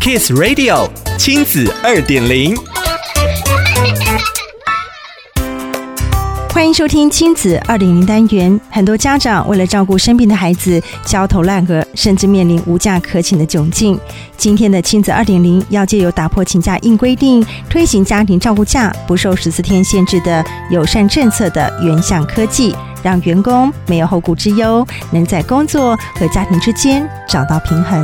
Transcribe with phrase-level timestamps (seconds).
[0.00, 2.56] Kiss Radio 亲子二点零，
[6.54, 8.58] 欢迎收听亲子二点零单元。
[8.70, 14.00] 很多家长为了照顾生病的孩子，焦头烂额，甚至面临无假可请的窘境。
[14.38, 28.02] 今天的亲子二点零要借由打破请假硬规定，推行家庭照顾假不受十四天限制的友善政策的原相科技，让员工没有后顾之忧，能在工作和家庭之间找到平衡。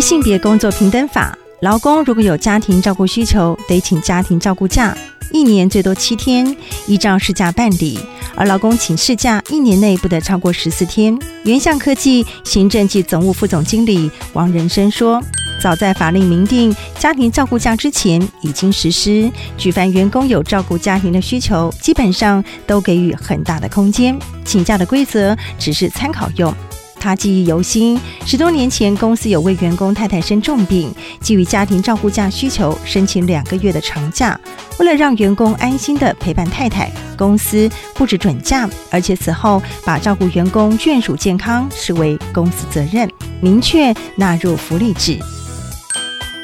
[0.00, 4.96] 性别工作平等法，劳工如果有家庭照顾需求，得请家庭照顾假，
[5.32, 7.98] 一年最多七天，依照事假办理；
[8.34, 11.18] 而劳工请事假一年内不得超过十四天。
[11.44, 15.22] 原相科技行政暨总务副总经理王仁生说
[15.62, 19.30] ：“早在法令明定家庭照顾假之前，已经实施。
[19.56, 26.54] 举凡员工有照顾家庭的需求，基本上都给予很大的空间，请假的规则只是参考用。”
[26.98, 34.38] 他记忆犹新，十多年前公司有位员工太太生重病，基于家庭照顾假需求，申请两个月的长假。
[34.78, 43.08] 为了让员工安心地陪伴太太，公司不止准假，而且此后把照顾员工眷属健康视为公司责任，
[43.40, 45.18] 明确纳入福利制。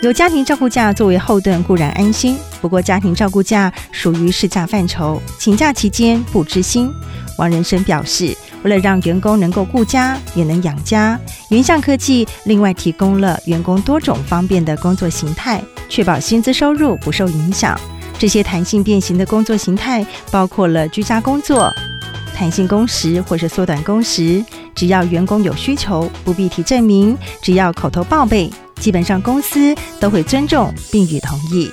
[0.02, 6.92] 有家庭照顾假作为后盾固然安心，不过家庭照顾假属于事假范畴，请假期间不知薪。
[7.36, 8.36] 王仁生表示。
[8.62, 11.18] 为了让员工能够顾家也能养家，
[11.50, 17.78] 云象科技另外提供了员工多种方便的工作形态，确保薪资收入不受影响。
[18.18, 21.72] 这些弹性变形的工作形态包括了居家工作、
[22.34, 24.44] 弹性工时或是缩短工时。
[24.74, 31.70] 只要员工有需求，不必提证明，只要口头报备，基本上公司都会尊重并予同意。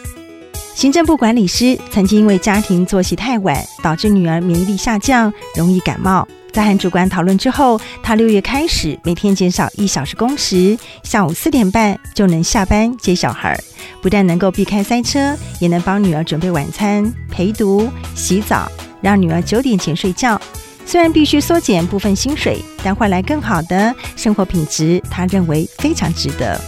[0.76, 6.28] 行政部管理师曾经因为家庭作息太晚，导致女儿免疫力下降，容易感冒。
[6.52, 13.58] 在和主管讨论之后，他六月开始每天减少一小时工时，下午四点半就能下班接小孩，
[14.02, 18.70] 不但能够避开塞车，也能帮女儿准备晚餐、陪读、洗澡，
[19.02, 20.40] 让女儿九点前睡觉。
[20.86, 26.60] 虽然必须缩减部分薪水，但换来更好的生活品质，他认为非常值得。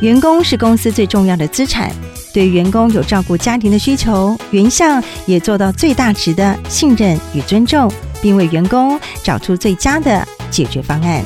[0.00, 1.92] 员工是公司最重要的资产，
[2.32, 7.92] 对员工有照顾家庭的需求，原相也做到最大值的信任与尊重。
[8.22, 11.24] 并为员工找出最佳的解决方案。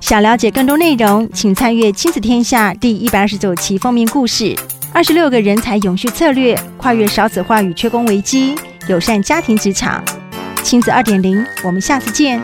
[0.00, 4.54] 想了解更多内容，请参阅《亲子天下》第一百二十九期封面故事：
[4.92, 8.54] 二十六个人才永续策略，跨越少子化与缺工危机，
[8.88, 10.04] 友善家庭职场。
[10.62, 12.40] 亲子二点零，我们下次见。